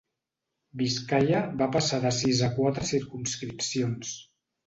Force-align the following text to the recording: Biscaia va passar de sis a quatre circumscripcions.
Biscaia 0.79 1.41
va 1.59 1.67
passar 1.75 1.99
de 2.07 2.13
sis 2.21 2.41
a 2.47 2.51
quatre 2.57 2.87
circumscripcions. 2.95 4.17